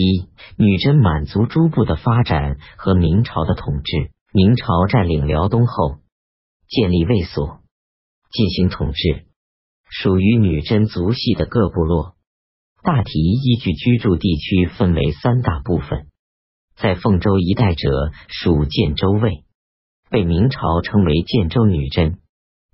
[0.00, 4.10] 一、女真满族诸部的发展和明朝的统治。
[4.32, 5.96] 明朝占领辽东后，
[6.68, 7.58] 建立卫所，
[8.30, 9.26] 进行统治。
[9.90, 12.14] 属于女真族系的各部落，
[12.84, 16.06] 大体依据居住地区分为三大部分。
[16.76, 19.44] 在凤州一带者属建州卫，
[20.10, 22.20] 被明朝称为建州女真。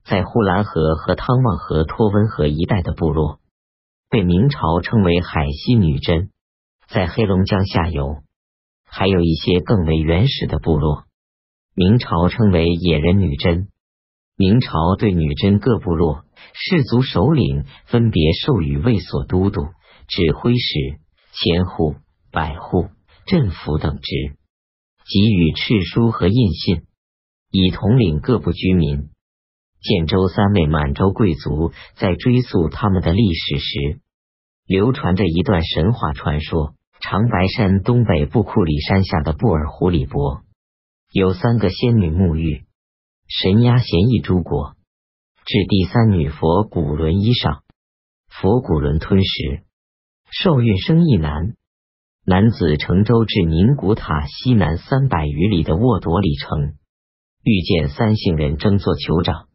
[0.04, 3.40] 在呼兰河和汤旺河、托温河一带的部落，
[4.10, 6.30] 被明朝称为海西女真。
[6.88, 8.22] 在黑龙江下游，
[8.84, 11.04] 还有一些更为原始的部落。
[11.74, 13.68] 明朝称为野人女真。
[14.38, 19.62] 明朝对女真各部落氏族首领分别授予卫所都督、
[20.08, 21.00] 指挥使、
[21.32, 21.96] 千户、
[22.30, 22.88] 百户、
[23.26, 24.36] 镇抚等职，
[25.06, 26.86] 给予敕书和印信，
[27.50, 29.08] 以统领各部居民。
[29.80, 34.00] 建州三位满洲贵族在追溯他们的历史时，
[34.66, 36.74] 流传着一段神话传说：
[37.08, 40.42] 长白山东北部库里山下的布尔胡里伯。
[41.12, 42.64] 有三个仙女沐浴，
[43.28, 44.74] 神鸦衔一诸果，
[45.44, 47.62] 至第三女佛骨轮衣上，
[48.28, 49.62] 佛骨伦吞食，
[50.32, 51.54] 受孕生一男。
[52.24, 56.74] 男子乘舟至宁古塔西南三百余里的沃朵里城，
[57.44, 59.46] 遇见三姓人争做酋长。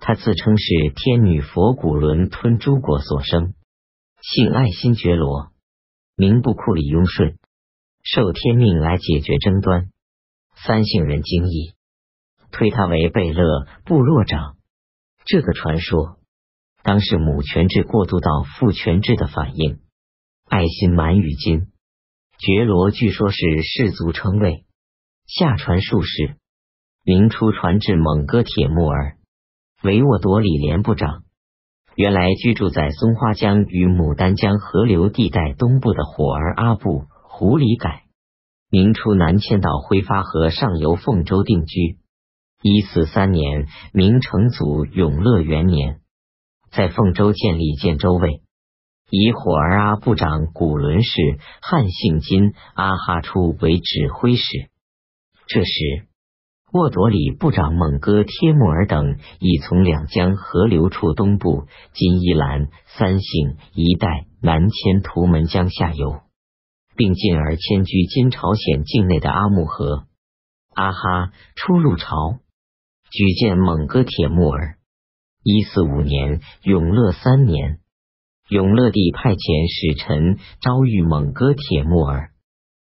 [0.00, 3.54] 他自称是天女佛骨伦吞诸果所生，
[4.22, 5.49] 姓爱新觉罗，
[6.20, 7.38] 名不库里雍顺，
[8.02, 9.88] 受天命来解决争端。
[10.54, 11.72] 三姓人惊异，
[12.52, 14.58] 推他为贝勒部落长。
[15.24, 16.18] 这个传说
[16.82, 19.80] 当是母权制过渡到父权制的反应。
[20.46, 21.68] 爱新满语金
[22.36, 24.66] 觉罗据说是氏族称谓。
[25.26, 26.36] 下传术士，
[27.02, 29.16] 明初传至蒙哥铁木儿，
[29.82, 31.24] 维沃朵里连部长。
[31.96, 38.04] 原来居住在松花江与牡丹江河流地带东部的火儿阿布胡里改。
[38.70, 41.98] 明初南迁到挥发河上游凤州定居。
[42.62, 46.00] 一四三年，明成祖永乐元年，
[46.70, 48.42] 在凤州建立建州卫，
[49.10, 54.42] 以火儿阿部长古伦氏汉姓金阿哈出为指挥使。
[55.48, 56.06] 这时，
[56.72, 66.20] 沃朵里部长蒙哥帖木儿等已从两江河流处东部今伊兰、三省一带南迁图门江下游。
[67.00, 70.04] 并进而迁居今朝鲜境内的阿木河。
[70.74, 72.40] 阿哈初入朝，
[73.10, 74.76] 举荐蒙哥铁木儿。
[75.42, 77.78] 一四五年，永乐三年，
[78.50, 82.32] 永乐帝派遣使臣招谕蒙哥铁木儿，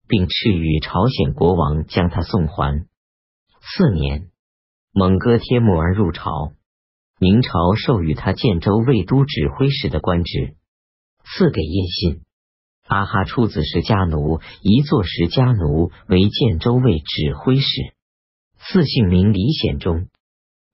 [0.08, 2.86] 并敕谕朝鲜国王将他送还。
[3.70, 4.30] 次年，
[4.94, 6.52] 蒙哥帖木儿入朝，
[7.20, 10.56] 明朝授予他建州卫都指挥使的官职，
[11.22, 12.22] 赐给印信。
[12.86, 17.92] 阿哈出子是家奴，一座时家奴为建州卫指挥使，
[18.56, 20.08] 赐姓名李显忠。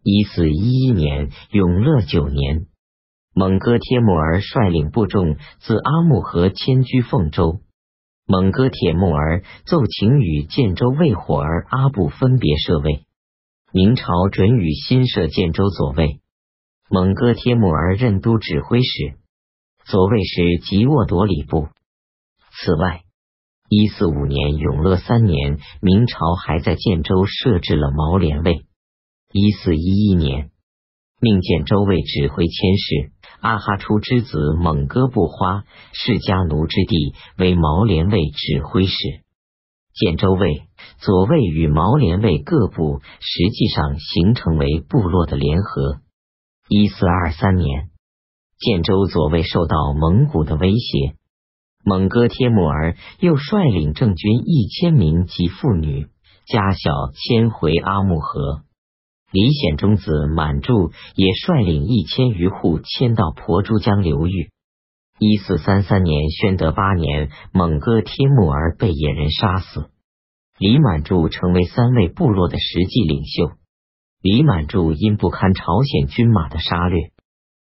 [0.04, 2.66] 一四一一年，永乐九年，
[3.34, 7.60] 蒙哥帖木儿率领部众自阿木河迁居凤州。
[8.26, 13.04] 蒙哥铁木儿奏请与建州卫火儿阿布分别设位，
[13.70, 16.20] 明朝准予新设建州左卫，
[16.88, 19.18] 蒙哥铁木儿任都指挥使，
[19.84, 21.68] 左卫是吉沃朵里部。
[22.62, 23.02] 此外，
[23.68, 28.64] 一四五年永乐三年，明朝还在建州设置了毛连卫。
[29.32, 30.50] 一四一一年，
[31.24, 35.64] 命建州卫指挥千事阿哈出之子蒙哥布花
[35.94, 38.94] 释迦奴之地为毛连卫指挥使。
[39.94, 40.64] 建州卫
[40.98, 46.00] 左卫与毛连卫各部实际上形成为部落的联合。
[46.68, 47.88] 一四二三年，
[48.58, 51.14] 建州左卫受到蒙古的威胁。
[51.84, 56.08] 蒙哥帖木儿又率领郑军一千名及妇女
[56.46, 58.62] 家小迁回阿木河，
[59.34, 64.52] 李显忠子满柱也率领一千余户迁到婆珠江流域。
[65.18, 69.90] 一四三三年，宣德八年，蒙哥帖木儿被野人杀死，
[70.56, 73.56] 李满柱成为三位部落的实际领袖。
[74.22, 77.10] 李满柱因不堪朝鲜军马的杀掠。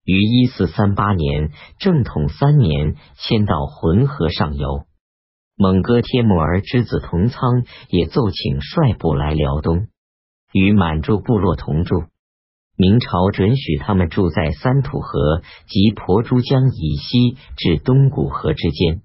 [0.03, 4.87] 于一四三八年正统三年迁到浑河上游。
[5.55, 9.89] 蒙哥帖木儿之子同仓也奏请率部来辽东，
[10.51, 12.03] 与满住部落同住。
[12.77, 19.01] 明朝准许他们住在三土河及婆珠江以西至东古河之间。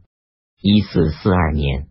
[0.62, 1.88] 一四四二年，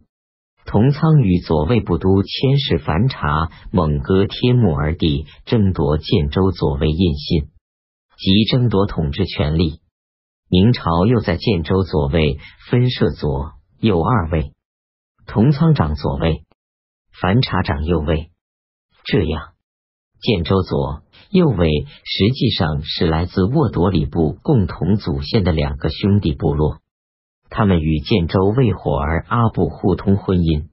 [0.66, 7.50] 同仓与左卫部都千世凡察蒙哥帖木儿弟争夺建州左卫印信。
[8.18, 9.82] 即争夺统治权力，
[10.50, 14.54] 明朝又在建州左卫分设左右二卫，
[15.28, 16.46] 同仓长左卫，
[17.22, 18.32] 樊察长右卫。
[19.06, 19.54] 这样，
[20.20, 21.70] 建州左右卫
[22.04, 26.80] 实际上是来自沃朵里部共同祖先的两个兄弟部落，
[27.52, 30.70] 他们与建州卫火儿阿布互通婚姻。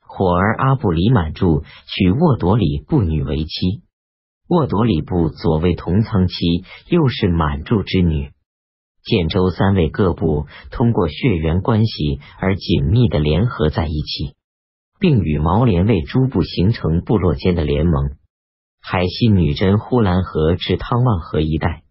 [0.00, 3.82] 火儿阿布里满柱娶沃朵里部女为妻，
[4.48, 6.34] 沃朵里部左卫同仓妻
[6.88, 8.30] 又是满柱之女。
[9.04, 14.35] 建州三位各部通过血缘关系而紧密的联合在一起，
[14.98, 18.10] 并与毛连卫诸部形成部落间的联盟。
[18.80, 21.82] 海西女真呼兰河至汤旺河一带。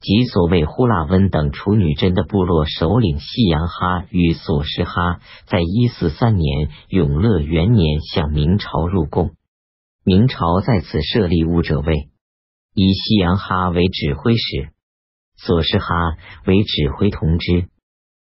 [0.00, 9.36] 及所谓呼腊温等处女真的部落首领西洋哈与索什哈，在一四三年永乐元年向明朝入贡，
[10.04, 12.08] 明朝在此设立务者卫，
[12.74, 14.72] 以西洋哈为指挥使，
[15.36, 15.86] 索什哈
[16.46, 17.68] 为指挥同知。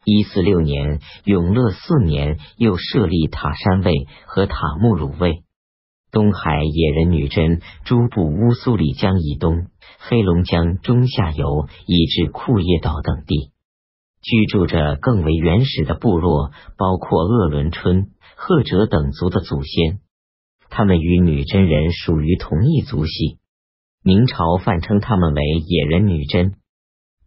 [0.03, 5.43] 一四六年永乐四年又设立塔山卫和塔木鲁卫。
[6.11, 9.67] 东海野人女真诸部乌苏里江以东。
[9.99, 13.51] 黑龙江中下游以至库页岛等地，
[14.23, 19.99] 居住着更为原始的部落，包括鄂伦春、赫哲等族的祖先。
[20.69, 23.37] 他们与女真人属于同一族系。
[24.03, 26.55] 明朝泛称他们为野人女真，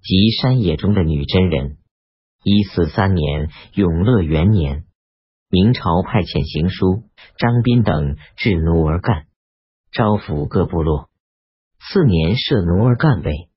[0.02, 1.76] 即山野中的女真人。
[2.46, 4.84] 一四三年永乐元年，
[5.48, 7.04] 明朝派遣行书
[7.38, 9.24] 张斌等至努尔干，
[9.90, 11.08] 招抚各部落。
[11.80, 13.48] 次年设努尔干卫，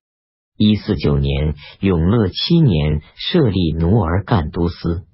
[0.56, 5.06] 一四九年永乐七年设立努尔干都司，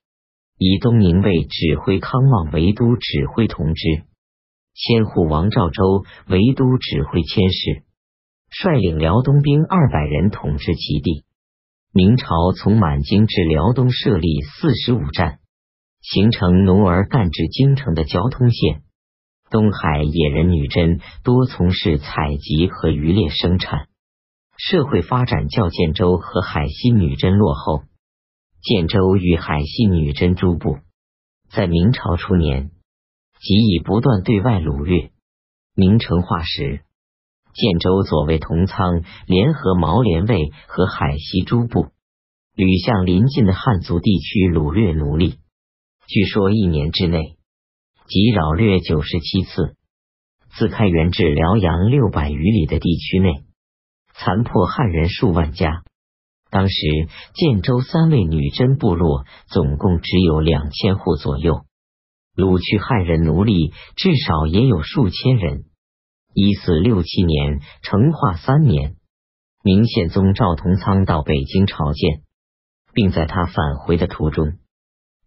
[0.59, 4.03] 以东宁卫指挥康旺为都指挥同知，
[4.75, 7.81] 千户王兆州为都指挥千事，
[8.51, 11.25] 率领辽东兵二百人统治其地。
[11.95, 15.37] 明朝从满京至辽东设立四十五站，
[16.01, 18.81] 形成努尔干至京城的交通线。
[19.51, 23.89] 东海野人女真多从事采集和渔猎生产，
[24.57, 27.83] 社会发展较建州和海西女真落后。
[28.63, 30.79] 建州与海西女真诸部
[31.51, 32.71] 在明朝初年
[33.39, 35.11] 即已不断对外掳掠。
[35.75, 36.81] 明成化时，
[37.53, 41.88] 建州左卫同仓联合毛连卫和海西诸部，
[42.55, 45.35] 屡向邻近的汉族地区掳掠奴隶。
[46.07, 47.38] 据说一年之内。
[48.05, 49.75] 即扰掠九十七次，
[50.57, 53.45] 自开元至辽阳六百余里的地区内，
[54.13, 55.83] 残破汉人数万家。
[56.51, 56.75] 当时
[57.33, 61.61] 建州三位女真部落总共只有两千户左右，
[62.35, 65.63] 掳去汉人奴隶至少也有数千人。
[66.33, 68.95] 一四六七年，成化三年，
[69.63, 72.24] 明宪宗赵同仓到北京朝见，
[72.94, 74.53] 并在他返回的途中，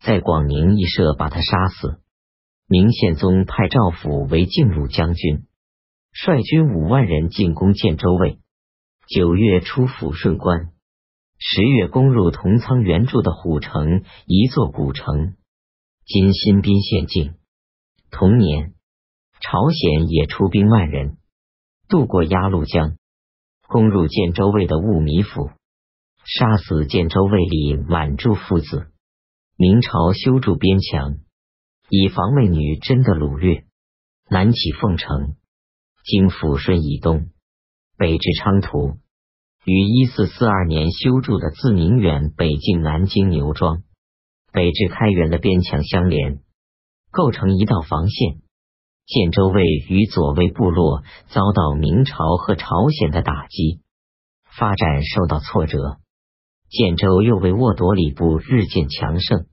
[0.01, 2.01] 在广宁一社把他杀死。
[2.69, 5.47] 明宪宗派赵府为靖路将军，
[6.13, 8.41] 率军五万人进攻建州卫。
[9.09, 10.73] 九月出抚顺关，
[11.39, 15.37] 十月攻入同仓原著的虎城，一座古城，
[16.05, 17.35] 今新宾县境。
[18.11, 18.75] 同年，
[19.41, 21.19] 朝鲜也出兵万人，
[21.89, 22.97] 渡过鸭绿江，
[23.69, 25.51] 攻入建州卫的兀米府，
[26.25, 28.87] 杀死建州卫里满柱父子。
[29.57, 31.19] 明朝修筑边墙。
[31.89, 33.65] 以防卫女真的掳掠，
[34.29, 35.37] 南起凤城，
[36.05, 37.31] 经抚顺以东，
[37.97, 38.99] 北至昌图，
[39.65, 43.85] 与一四四二年修筑的自宁远北境南京牛庄，
[44.53, 46.41] 北至开元的边墙相连，
[47.13, 48.43] 构成一道防线。
[49.07, 53.81] 建州卫与左卫部落遭到明朝和朝鲜的打击，
[54.59, 55.99] 发展受到挫折。
[56.69, 59.47] 建州右卫沃朵里部日渐强盛。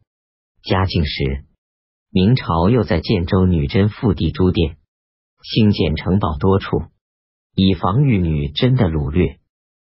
[0.63, 1.45] 嘉靖时。
[2.09, 4.77] 明朝又在建州女真腹地诸店
[5.41, 6.83] 兴建城堡多处，
[7.55, 9.39] 以防御女真的掳掠。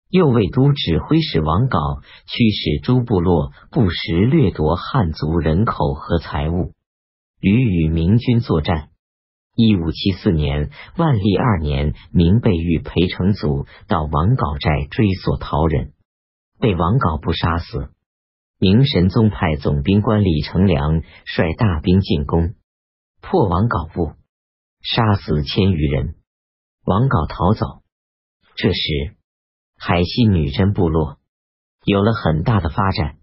[0.09, 6.74] 右卫都指挥使王杲驱使诸部落不时掠夺汉族人口和财物，
[7.39, 8.89] 屡与明军作战。
[9.55, 15.93] 一五七四年万历二年，明被御裴成祖到王杲寨追索逃人，
[16.59, 17.89] 被王杲部杀死。
[18.59, 22.55] 明神宗派总兵官李成梁率大兵进攻，
[23.21, 24.13] 破王杲部，
[24.81, 26.15] 杀死千余人。
[26.83, 27.81] 王杲逃走。
[28.57, 29.15] 这时，
[29.77, 31.17] 海西女真部落
[31.83, 33.17] 有了很大的发展。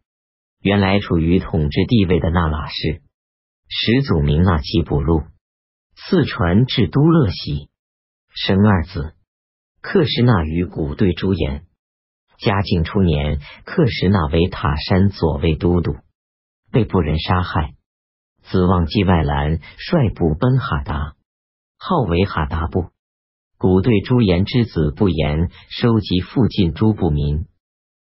[0.60, 3.02] 原来处于统治地位的那喇氏
[3.68, 5.22] 始祖明那吉补路，
[5.94, 7.68] 四传至都乐喜，
[8.30, 9.14] 生二子。
[9.80, 11.64] 克什纳与古对朱颜。
[12.38, 15.96] 嘉靖初年，克什纳为塔山左卫都督，
[16.70, 17.74] 被部人杀害。
[18.42, 21.14] 子旺季外兰率部奔哈达，
[21.78, 22.90] 号为哈达部。
[23.58, 27.46] 古对朱颜之子不言，收集附近诸部民，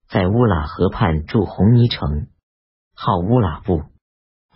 [0.09, 2.29] 在乌拉河畔筑红泥城，
[2.95, 3.90] 号乌拉部。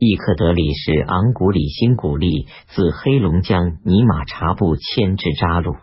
[0.01, 5.77] 亦克德里是昂古里辛古利自黑龙江尼玛察部迁至扎鲁，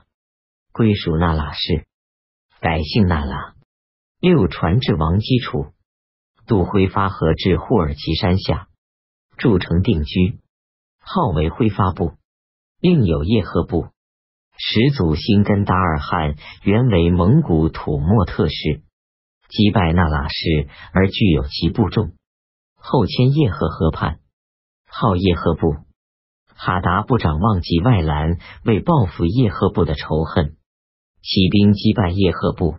[0.74, 1.86] 归属那拉氏，
[2.60, 3.54] 改姓那拉。
[4.20, 5.68] 六传至王基础，
[6.46, 8.68] 渡挥发河至霍尔旗山下，
[9.38, 10.40] 筑城定居，
[11.00, 12.12] 号为挥发部。
[12.82, 13.88] 另有叶赫部。
[14.58, 18.82] 始祖辛根达尔汗原为蒙古土默特氏，
[19.48, 22.12] 击败那拉氏而具有其部众，
[22.82, 24.20] 后迁叶赫河畔，
[24.88, 25.76] 号叶赫部。
[26.56, 30.58] 哈达部长忘记外兰为报复叶赫部的仇恨，
[31.22, 32.76] 起兵击败叶赫部，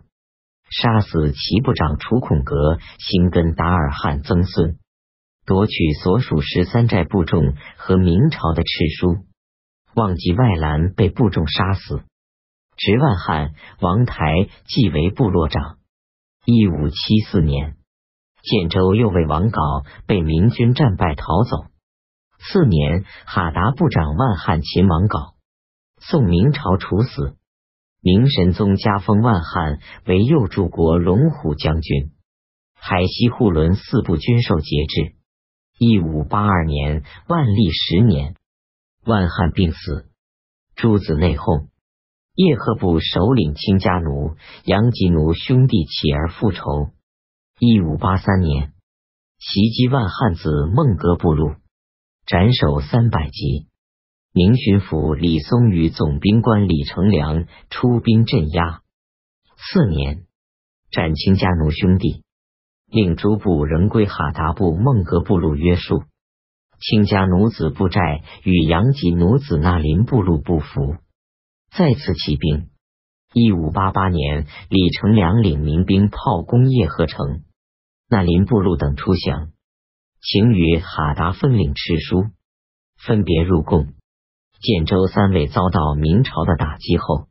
[0.69, 4.77] 杀死其部长楚孔格辛根达尔汗曾孙，
[5.45, 9.25] 夺取所属十三寨部众和明朝的敕书。
[9.95, 12.03] 忘记外兰被部众杀死，
[12.77, 15.77] 直万汉王台继为部落长。
[16.45, 17.75] 一五七四年，
[18.43, 21.71] 建州又为王杲被明军战败逃走。
[22.39, 25.35] 次年，哈达部长万汉秦王杲，
[26.01, 27.37] 宋明朝处死。
[28.01, 32.11] 明神宗加封万汉为右柱国龙虎将军，
[32.75, 35.15] 海西护伦四部军受节制。
[35.79, 38.35] 一五八二年，万历十年。
[39.05, 40.09] 万汉病死，
[40.75, 41.67] 诸子内讧。
[42.35, 44.35] 叶赫部首领亲家奴、
[44.65, 46.89] 杨吉奴兄弟起而复仇。
[47.65, 48.73] 一五八三年，
[49.39, 51.55] 袭击万汉子孟格部落，
[52.25, 53.69] 斩首三百级。
[54.33, 58.81] 明巡抚李松与总兵官李成梁出兵镇压。
[59.55, 60.25] 次年，
[60.91, 62.25] 斩亲家奴兄弟，
[62.91, 66.03] 令诸部仍归哈达部孟格部落约束。
[66.81, 70.97] 亲家奴子布寨与杨吉奴子那林部落不服，
[71.71, 72.67] 再次起兵。
[73.33, 77.43] 一五八八年，李成梁领民兵炮攻叶赫城，
[78.13, 79.53] 那林部落等出降，
[80.21, 82.25] 请与哈达分领赤书，
[82.95, 83.95] 分别入贡。
[84.61, 87.27] 建州三位遭到明朝的打击后，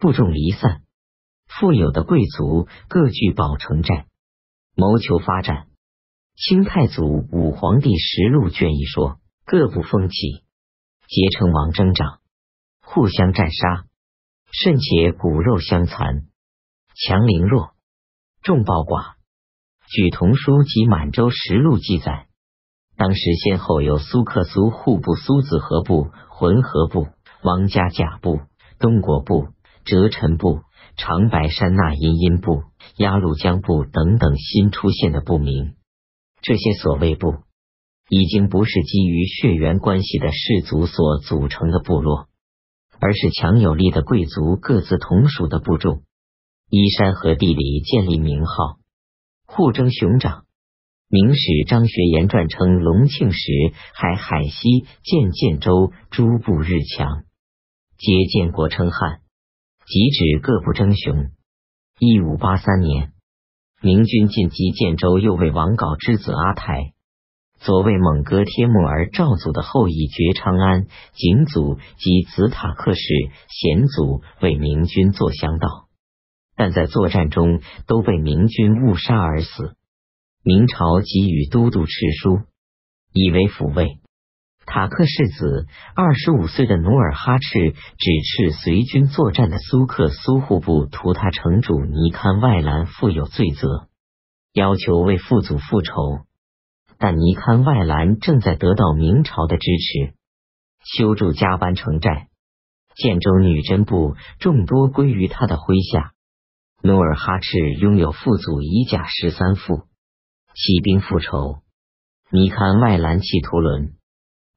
[0.00, 0.82] 部众离散，
[1.46, 4.06] 富有的贵族各据保城寨，
[4.74, 5.68] 谋求发展。
[6.34, 10.42] 清太祖武皇帝实录卷一说，各部风起，
[11.06, 12.18] 结成王征长，
[12.80, 13.84] 互相战杀，
[14.50, 16.26] 甚且骨肉相残，
[16.96, 17.70] 强凌弱，
[18.42, 19.17] 众暴寡。
[19.90, 22.26] 据童书及满洲实录记载，
[22.98, 27.06] 当时先后有苏克苏户部、苏子和部、浑河部、
[27.42, 28.40] 王家甲部、
[28.78, 29.48] 东国部、
[29.86, 30.60] 折臣部、
[30.98, 32.64] 长白山那阴阴部、
[32.98, 35.74] 鸭绿江部等等新出现的部名。
[36.42, 37.36] 这些所谓部，
[38.10, 42.26] 已经不是基于血缘关系的氏族所组成的部落，
[43.00, 46.02] 而是强有力的贵族各自同属的部众，
[46.68, 48.76] 依山河地理建立名号，
[49.50, 50.44] 互争雄长。
[51.08, 53.50] 明史张学言传称，隆庆时
[53.94, 57.24] 还海西建建州诸部日强，
[57.96, 59.20] 皆建国称汉，
[59.86, 61.30] 即指各部争雄。
[61.98, 63.12] 一五八三年。
[63.80, 66.92] 明军进击建州又为王杲之子阿台，
[67.58, 73.00] 左卫蒙哥帖木儿赵祖的后裔觉昌安景祖及子塔克氏
[73.48, 75.87] 贤祖为明军做乡道，
[76.58, 79.76] 但在作战中都被明军误杀而死。
[80.42, 82.42] 明朝给予都督敕书，
[83.12, 83.98] 以为抚慰。
[84.66, 87.78] 塔克世子二十五岁的努尔哈赤指
[88.26, 93.88] 斥随军作战的苏克苏户部图他城主尼堪外兰负有罪责，
[94.52, 95.92] 要求为父祖复仇。
[96.98, 100.14] 但尼堪外兰正在得到明朝的支持，
[100.84, 102.28] 修筑加班城寨，
[102.96, 106.14] 建州女真部众多归于他的麾下。
[106.80, 109.88] 努尔哈赤拥有父祖遗甲十三副，
[110.54, 111.62] 起兵复仇。
[112.30, 113.94] 尼堪外兰弃图伦。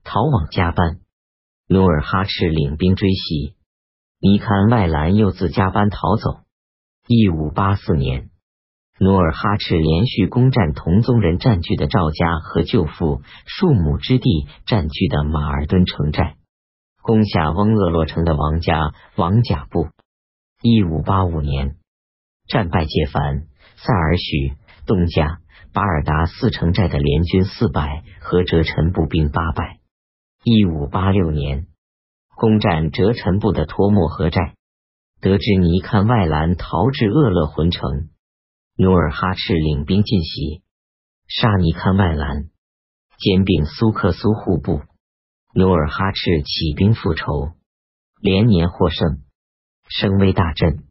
[0.03, 0.99] 逃往加班，
[1.67, 3.55] 努尔哈赤领兵追袭，
[4.19, 6.41] 尼堪外兰又自加班逃走。
[7.07, 8.29] 一五八四年，
[8.99, 16.35] 努尔哈赤连续攻占同宗人占据的赵家和舅父数亩之地占据的马尔敦城寨，
[17.01, 19.87] 攻下翁鄂洛城的王家王甲部。
[20.61, 21.77] 一五八五年，
[22.51, 25.39] 战败介凡、塞尔许、东家、
[25.71, 29.79] 巴尔达四城寨的联军四百和折陈步兵八百。
[30.43, 31.67] 一五八六年，
[32.35, 34.55] 攻占折陈部的托莫河寨，
[35.21, 38.09] 得知尼堪外兰逃至鄂勒浑城，
[38.75, 40.61] 努尔哈赤领兵进袭，
[41.29, 42.49] 杀尼堪外兰，
[43.17, 44.81] 兼并苏克苏户部。
[45.53, 47.53] 努尔哈赤起兵复仇，
[48.19, 49.21] 连年获胜，
[49.87, 50.83] 声威大振。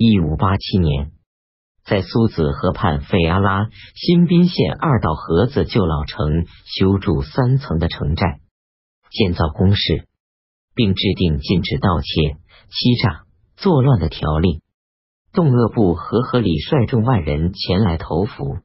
[0.00, 1.10] 一五八七年，
[1.84, 8.38] 在苏子河畔费阿拉新宾县二道河子旧老城修筑三层的城寨，
[9.10, 10.06] 建造工事，
[10.76, 12.36] 并制定禁止盗窃、
[12.70, 13.24] 欺诈、
[13.56, 14.60] 作乱的条令。
[15.32, 18.58] 动鄂部和合里率众万人前来投伏，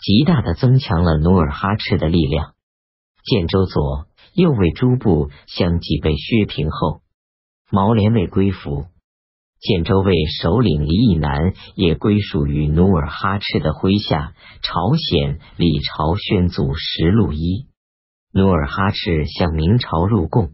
[0.00, 2.54] 极大的增强了努尔哈赤的力量。
[3.22, 4.06] 建州左。
[4.32, 7.02] 右卫诸部相继被削平后，
[7.70, 8.86] 毛连卫归服，
[9.66, 14.34] 建州卫首领李以南也归属于努尔哈赤的麾下。
[14.60, 17.66] 朝鲜李朝宣祖实录一，
[18.30, 20.52] 努尔哈赤向明朝入贡。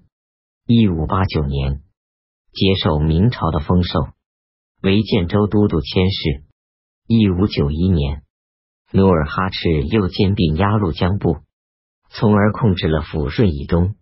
[0.65, 1.81] 一五八九年，
[2.53, 3.99] 接受明朝的封授，
[4.81, 6.45] 为建州都督佥事。
[7.09, 8.23] 一五九一年，
[8.93, 11.39] 努尔哈赤又兼并鸭绿江部。
[12.11, 13.97] 从而控制了抚顺以东、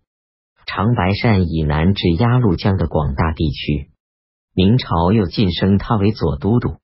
[0.66, 3.90] 长白山以南至鸭绿江的广大地区。
[4.54, 6.76] 明朝又晋升他为左都督。